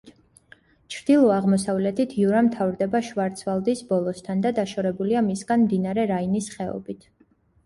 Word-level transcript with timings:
ჩრდილო-აღმოსავლეთით 0.93 2.15
იურა 2.21 2.41
მთავრდება 2.47 3.01
შვარცვალდის 3.09 3.85
ბოლოსთან 3.91 4.43
და 4.47 4.53
დაშორებულია 4.61 5.23
მისგან 5.29 5.63
მდინარე 5.69 6.09
რაინის 6.15 6.51
ხეობით. 6.57 7.09